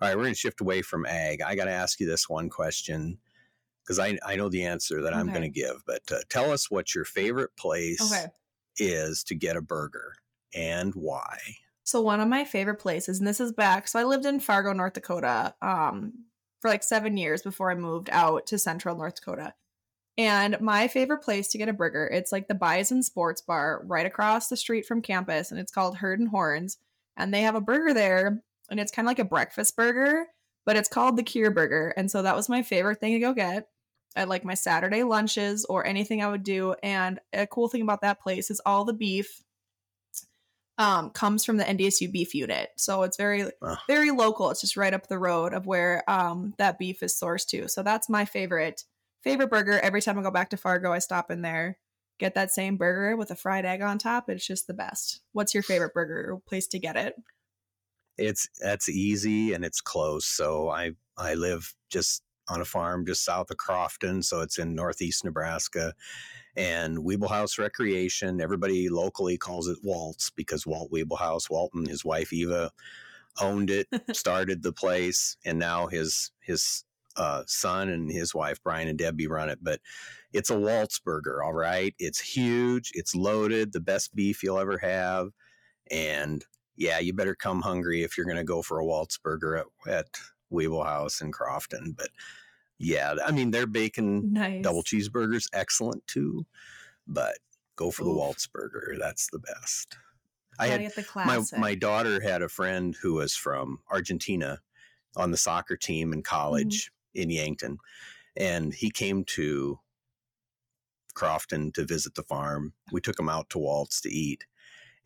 [0.00, 1.42] right, we're gonna shift away from ag.
[1.42, 3.18] I got to ask you this one question
[3.84, 6.94] because I I know the answer that I'm gonna give, but uh, tell us what
[6.94, 8.32] your favorite place Okay.
[8.78, 10.14] is to get a burger
[10.54, 11.38] and why.
[11.84, 13.88] So one of my favorite places, and this is back.
[13.88, 16.26] So I lived in Fargo, North Dakota, um,
[16.62, 19.52] for like seven years before I moved out to Central North Dakota.
[20.16, 24.06] And my favorite place to get a burger, it's like the Bison Sports Bar right
[24.06, 26.78] across the street from campus, and it's called Herd and Horns.
[27.16, 30.26] And they have a burger there, and it's kind of like a breakfast burger,
[30.64, 31.92] but it's called the Cure Burger.
[31.96, 33.68] And so that was my favorite thing to go get
[34.14, 36.74] at like my Saturday lunches or anything I would do.
[36.82, 39.42] And a cool thing about that place is all the beef
[40.78, 42.70] um, comes from the NDSU beef unit.
[42.76, 43.78] So it's very, Wow.
[43.88, 44.50] very local.
[44.50, 47.68] It's just right up the road of where um, that beef is sourced to.
[47.68, 48.84] So that's my favorite
[49.22, 49.78] favorite burger.
[49.80, 51.78] Every time I go back to Fargo, I stop in there,
[52.18, 54.28] get that same burger with a fried egg on top.
[54.28, 55.20] It's just the best.
[55.32, 57.14] What's your favorite burger place to get it?
[58.18, 60.26] It's that's easy and it's close.
[60.26, 64.74] So I I live just on a farm just south of Crofton, so it's in
[64.74, 65.94] northeast Nebraska.
[66.56, 72.70] And Weeblehouse Recreation, everybody locally calls it Waltz because Walt Weeblehouse, Walton, his wife Eva,
[73.40, 76.84] owned it, started the place, and now his his
[77.16, 79.58] uh, son and his wife Brian and Debbie run it.
[79.62, 79.80] But
[80.32, 81.94] it's a Waltz burger, all right.
[81.98, 85.28] It's huge, it's loaded, the best beef you'll ever have,
[85.90, 86.44] and
[86.76, 89.66] yeah, you better come hungry if you're going to go for a Waltz burger at,
[89.86, 90.06] at
[90.52, 91.94] Weeble House in Crofton.
[91.96, 92.08] But
[92.78, 94.62] yeah, I mean, their bacon Nice.
[94.62, 96.46] double cheeseburgers excellent too,
[97.06, 97.38] but
[97.76, 98.16] go for the Oof.
[98.16, 98.96] Waltz burger.
[98.98, 99.96] That's the best.
[100.58, 104.60] I had the my my daughter had a friend who was from Argentina
[105.16, 107.22] on the soccer team in college Mm-hmm.
[107.22, 107.78] in Yankton,
[108.36, 109.78] and he came to
[111.14, 112.72] Crofton to visit the farm.
[112.90, 114.44] We took him out to Waltz to eat,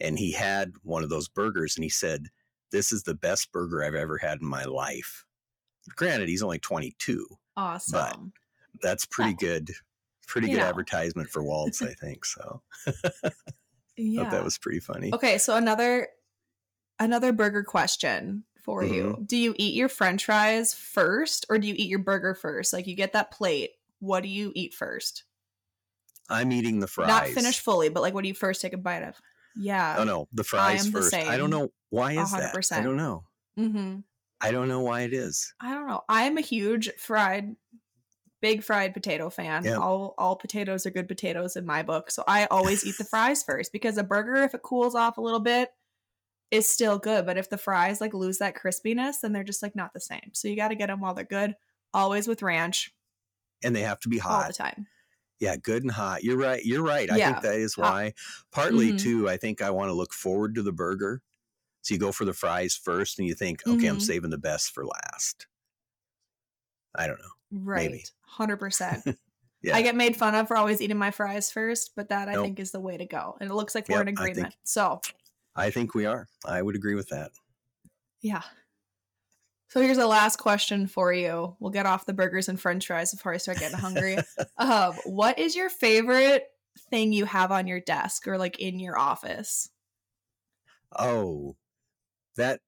[0.01, 2.29] and he had one of those burgers, and he said,
[2.71, 5.25] "This is the best burger I've ever had in my life."
[5.95, 7.27] Granted, he's only 22.
[7.57, 8.33] awesome.
[8.73, 9.71] But That's pretty Well, good.
[10.27, 10.65] Pretty good know.
[10.65, 12.25] advertisement for Waltz, I think.
[12.25, 12.61] So
[13.97, 14.23] yeah.
[14.25, 15.13] thought that was pretty funny.
[15.15, 16.09] Okay, so another
[16.99, 19.05] another burger question for you.
[19.05, 19.25] Mm-hmm.
[19.25, 22.73] Do you eat your french fries first or do you eat your burger first?
[22.73, 23.71] Like you get that plate,
[24.01, 25.23] what do you eat first?
[26.29, 27.07] I'm eating the fries.
[27.07, 29.15] Not finished fully, but like what do you first take a bite of?
[29.55, 29.95] Yeah.
[29.99, 31.15] Oh no, the fries the first.
[31.15, 32.73] I don't know why is that.
[32.73, 33.25] I don't know.
[33.57, 34.03] Mhm.
[34.41, 35.55] I don't know why it is.
[35.61, 36.03] I don't know.
[36.09, 37.57] I'm a huge fried
[38.43, 39.71] big fried potato fan.
[39.71, 39.79] Yeah.
[39.79, 42.11] All all potatoes are good potatoes in my book.
[42.11, 45.23] So I always eat the fries first because a burger if it cools off a
[45.23, 45.73] little bit
[46.51, 49.77] is still good, but if the fries like lose that crispiness, then they're just like
[49.77, 50.31] not the same.
[50.35, 51.57] So you got to get them while they're good,
[51.95, 52.95] always with ranch
[53.63, 54.89] And they have to be hot all the time.
[55.41, 56.25] Yeah, good and hot.
[56.25, 56.65] You're right.
[56.65, 57.11] You're right.
[57.11, 57.95] I Yeah, think that is hot.
[57.95, 58.15] why.
[58.53, 58.95] Partly Mhm.
[58.95, 61.23] too, I think I want to look forward to the burger.
[61.87, 64.03] So you go for the fries first and you think, okay, I'm Mhm.
[64.03, 65.47] saving the best for last.
[66.97, 67.61] I don't know.
[67.63, 67.89] Right.
[67.89, 68.05] Maybe.
[68.37, 69.17] 100%.
[69.63, 69.77] Yeah.
[69.77, 72.45] I get made fun of for always eating my fries first, but that I Nope.
[72.45, 73.37] think is the way to go.
[73.41, 74.57] And it looks like we're in I think- agreement.
[74.65, 75.01] So,
[75.55, 76.27] I think we are.
[76.45, 77.31] I would agree with that.
[78.21, 78.43] Yeah.
[79.69, 81.55] So here's the last question for you.
[81.61, 84.17] We'll get off the burgers and french fries before I start getting hungry.
[84.59, 86.49] um, what is your favorite
[86.91, 89.71] thing you have on your desk or like in your office?
[90.99, 91.55] Oh,
[92.37, 92.61] that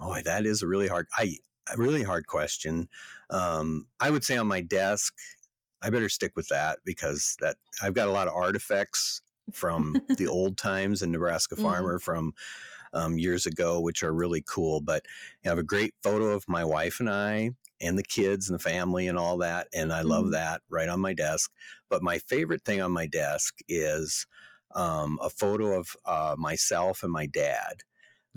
[0.00, 1.36] boy, that is a really hard I
[1.72, 2.88] a really hard question.
[3.30, 5.14] Um, I would say on my desk,
[5.82, 9.20] I better stick with that because that I've got a lot of artifacts
[9.52, 11.62] from the old times in Nebraska Mhm.
[11.62, 12.32] Farmer from
[12.92, 14.80] um, years ago, which are really cool.
[14.80, 15.04] But
[15.44, 18.62] I have a great photo of my wife and I and the kids and the
[18.62, 19.68] family and all that.
[19.74, 20.32] And I love mm-hmm.
[20.32, 21.50] that right on my desk.
[21.90, 24.26] But my favorite thing on my desk is
[24.74, 27.82] um, a photo of uh, myself and my dad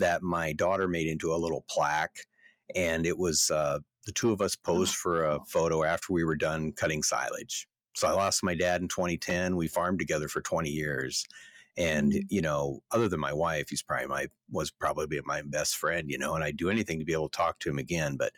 [0.00, 2.26] that my daughter made into a little plaque.
[2.74, 6.36] And it was uh, the two of us posed for a photo after we were
[6.36, 7.68] done cutting silage.
[7.94, 9.56] So I lost my dad in 2010.
[9.56, 11.24] We farmed together for 20 years.
[11.76, 12.26] And, mm-hmm.
[12.28, 16.18] you know, other than my wife, he's probably my, was probably my best friend, you
[16.18, 18.16] know, and I'd do anything to be able to talk to him again.
[18.16, 18.32] But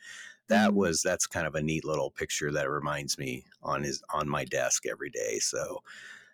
[0.49, 0.79] that mm-hmm.
[0.79, 4.45] was, that's kind of a neat little picture that reminds me on his, on my
[4.45, 5.39] desk every day.
[5.39, 5.83] So,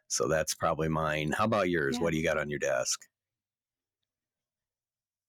[0.09, 1.33] so that's probably mine.
[1.37, 1.97] How about yours?
[1.97, 2.03] Yeah.
[2.03, 3.01] What do you got on your desk?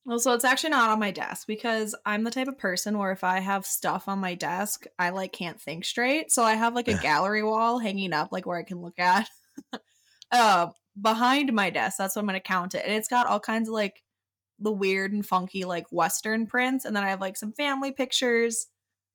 [0.05, 3.11] Well, so it's actually not on my desk because I'm the type of person where
[3.11, 6.31] if I have stuff on my desk, I like can't think straight.
[6.31, 9.29] So I have like a gallery wall hanging up, like where I can look at.
[10.31, 10.67] uh,
[10.99, 13.73] behind my desk, that's what I'm gonna count it, and it's got all kinds of
[13.73, 14.01] like
[14.59, 18.67] the weird and funky like Western prints, and then I have like some family pictures.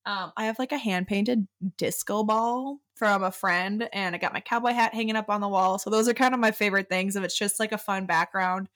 [0.06, 4.34] Um, I have like a hand painted disco ball from a friend, and I got
[4.34, 5.78] my cowboy hat hanging up on the wall.
[5.78, 7.16] So those are kind of my favorite things.
[7.16, 8.68] If it's just like a fun background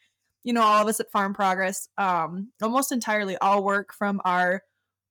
[0.49, 4.63] you know, all of us at Farm Progress, um, almost entirely all work from our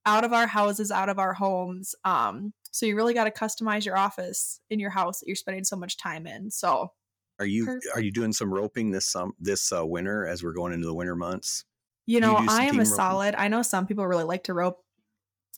[0.03, 1.93] out of our houses, out of our homes.
[2.03, 5.63] Um, so you really got to customize your office in your house that you're spending
[5.63, 6.49] so much time in.
[6.49, 6.91] So,
[7.37, 7.85] are you Perfect.
[7.93, 10.95] are you doing some roping this um this uh, winter as we're going into the
[10.95, 11.65] winter months?
[12.07, 12.85] You know, you I am a roping?
[12.85, 13.35] solid.
[13.37, 14.83] I know some people really like to rope.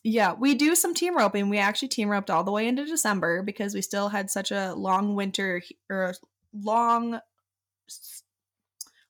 [0.04, 1.48] Yeah, we do some team roping.
[1.48, 4.74] We actually team roped all the way into December because we still had such a
[4.74, 6.12] long winter or
[6.52, 7.18] long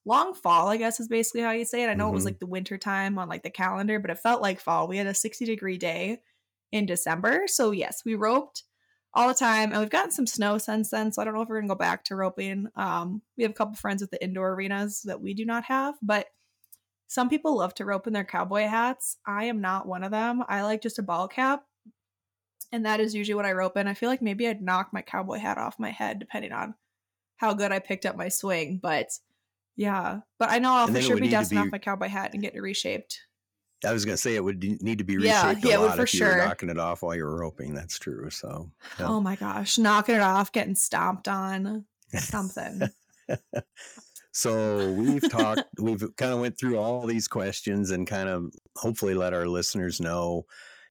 [0.06, 1.88] long fall, I guess is basically how you say it.
[1.88, 2.10] I know mm-hmm.
[2.10, 2.28] it was mm-hmm.
[2.28, 4.88] like the winter time on like the calendar, but it felt like fall.
[4.88, 6.20] We had a 60 degree day
[6.72, 7.42] in December.
[7.46, 8.62] So yes, we roped
[9.12, 11.12] all the time and we've gotten some snow since then.
[11.12, 12.68] So I don't know if we're gonna go back to roping.
[12.76, 15.94] Um, we have a couple friends with the indoor arenas that we do not have,
[16.02, 16.26] but
[17.08, 19.16] some people love to rope in their cowboy hats.
[19.26, 20.44] I am not one of them.
[20.48, 21.64] I like just a ball cap.
[22.72, 23.88] And that is usually what I rope in.
[23.88, 26.74] I feel like maybe I'd knock my cowboy hat off my head depending on
[27.36, 29.08] how good I picked up my swing, but
[29.80, 32.34] yeah, but I know I'll and for sure be dusting be, off my cowboy hat
[32.34, 33.18] and getting it reshaped.
[33.82, 36.02] I was gonna say it would need to be reshaped yeah, a yeah, lot for
[36.02, 36.32] if sure.
[36.32, 37.72] you were knocking it off while you were roping.
[37.72, 38.28] That's true.
[38.28, 39.08] So, yeah.
[39.08, 42.82] oh my gosh, knocking it off, getting stomped on, something.
[44.32, 49.14] so we've talked, we've kind of went through all these questions and kind of hopefully
[49.14, 50.44] let our listeners know,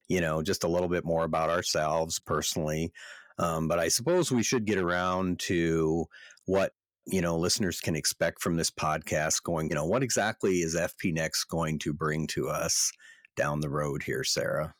[0.08, 2.92] you know, just a little bit more about ourselves personally.
[3.38, 6.06] Um, but I suppose we should get around to
[6.46, 6.72] what
[7.12, 11.12] you know listeners can expect from this podcast going you know what exactly is fp
[11.12, 12.90] next going to bring to us
[13.36, 14.74] down the road here sarah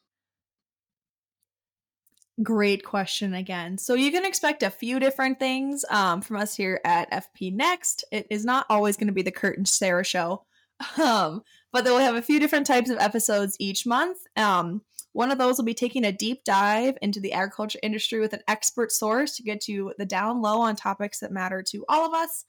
[2.43, 3.77] Great question again.
[3.77, 8.03] So you can expect a few different things um, from us here at FP Next.
[8.11, 10.45] It is not always going to be the Curt and Sarah show,
[11.03, 14.17] um, but they will have a few different types of episodes each month.
[14.37, 14.81] Um,
[15.13, 18.43] one of those will be taking a deep dive into the agriculture industry with an
[18.47, 22.15] expert source to get to the down low on topics that matter to all of
[22.15, 22.45] us.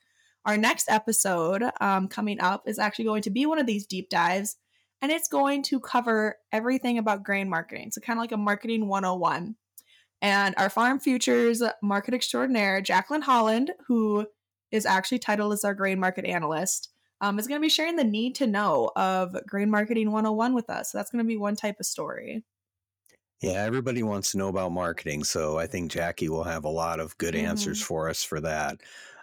[0.45, 4.10] Our next episode um, coming up is actually going to be one of these deep
[4.10, 4.58] dives,
[5.02, 7.91] and it's going to cover everything about grain marketing.
[7.91, 9.56] So, kind of like a marketing 101.
[10.24, 14.28] And our Farm Futures market extraordinaire, Jacqueline Holland, who
[14.71, 16.89] is actually titled as our grain market analyst,
[17.21, 20.69] um, is going to be sharing the need to know of grain marketing 101 with
[20.69, 20.91] us.
[20.91, 22.43] So that's going to be one type of story.
[23.41, 25.23] Yeah, everybody wants to know about marketing.
[25.23, 27.47] So I think Jackie will have a lot of good mm-hmm.
[27.47, 28.77] answers for us for that.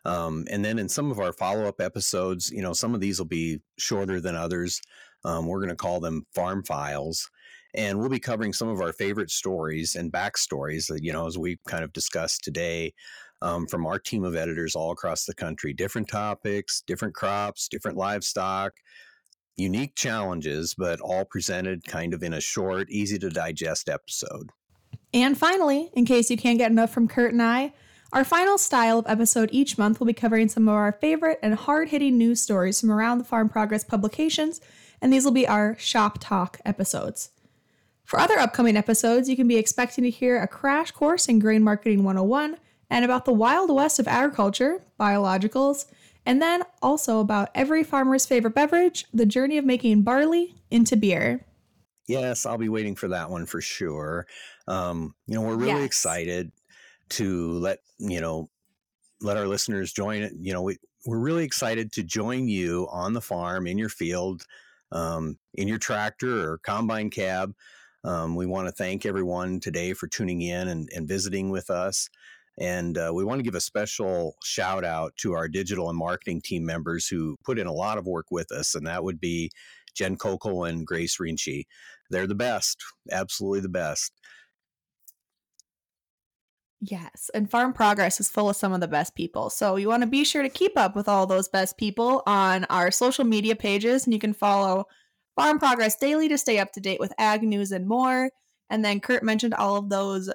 [0.04, 3.18] Um, and then in some of our follow up episodes, you know, some of these
[3.18, 4.80] will be shorter than others.
[5.24, 7.30] Um, we're going to call them farm files.
[7.74, 11.38] And we'll be covering some of our favorite stories and backstories that, you know, as
[11.38, 12.94] we kind of discussed today
[13.42, 15.72] um, from our team of editors all across the country.
[15.74, 18.72] Different topics, different crops, different livestock,
[19.58, 24.50] unique challenges, but all presented kind of in a short, easy to digest episode.
[25.12, 27.72] And finally, in case you can't get enough from Curt and I,
[28.12, 31.54] our final style of episode each month will be covering some of our favorite and
[31.54, 34.60] hard hitting news stories from around the Farm Progress publications,
[35.02, 37.30] and these will be our Shop Talk episodes.
[38.04, 41.62] For other upcoming episodes, you can be expecting to hear a crash course in Grain
[41.62, 42.56] Marketing 101
[42.88, 45.84] and about the wild west of agriculture, biologicals,
[46.28, 51.46] and then also about every farmer's favorite beverage the journey of making barley into beer.
[52.06, 54.26] Yes, I'll be waiting for that one for sure.
[54.66, 55.86] Um, you know, we're really yes.
[55.86, 56.52] excited
[57.10, 58.50] to let, you know,
[59.22, 60.32] let our listeners join it.
[60.38, 60.76] You know, we,
[61.06, 64.44] we're really excited to join you on the farm, in your field,
[64.92, 67.54] um, in your tractor or combine cab.
[68.04, 72.08] Um, we want to thank everyone today for tuning in and, and visiting with us.
[72.60, 76.40] And uh, we want to give a special shout out to our digital and marketing
[76.44, 79.50] team members who put in a lot of work with us, and that would be
[79.94, 81.64] Jen Kokel and Grace Rinchi.
[82.10, 82.82] They're the best,
[83.12, 84.12] absolutely the best.
[86.80, 89.50] Yes, and Farm Progress is full of some of the best people.
[89.50, 92.64] So you want to be sure to keep up with all those best people on
[92.66, 94.86] our social media pages, and you can follow
[95.36, 98.30] Farm Progress daily to stay up to date with ag news and more.
[98.70, 100.30] And then Curt mentioned all of those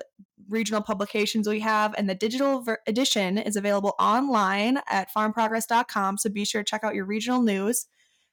[0.50, 6.18] regional publications we have, and the digital ver- edition is available online at farmprogress.com.
[6.18, 7.88] So be sure to check out your regional news.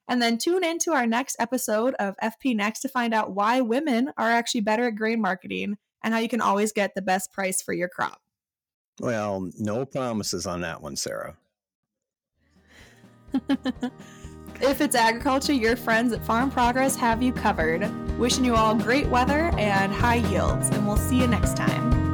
[0.07, 3.61] And then tune in to our next episode of FP Next to find out why
[3.61, 7.31] women are actually better at grain marketing and how you can always get the best
[7.31, 8.19] price for your crop.
[8.99, 11.37] Well, no promises on that one, Sarah.
[14.63, 17.89] if it's agriculture, your friends at Farm Progress have you covered.
[18.17, 22.10] Wishing you all great weather and high yields, and we'll see you next time.